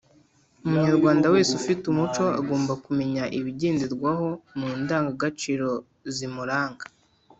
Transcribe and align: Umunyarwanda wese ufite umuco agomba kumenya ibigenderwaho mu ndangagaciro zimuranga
Umunyarwanda 0.65 1.25
wese 1.33 1.51
ufite 1.59 1.83
umuco 1.87 2.23
agomba 2.39 2.73
kumenya 2.85 3.23
ibigenderwaho 3.39 4.27
mu 4.57 4.67
ndangagaciro 4.81 5.69
zimuranga 6.15 6.85